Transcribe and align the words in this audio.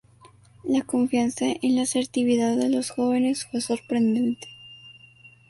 La 0.63 0.81
confianza 0.81 1.45
en 1.61 1.75
la 1.75 1.83
asertividad 1.83 2.57
de 2.57 2.69
los 2.71 2.89
jóvenes 2.89 3.45
fue 3.45 3.61
sorprendente. 3.61 4.47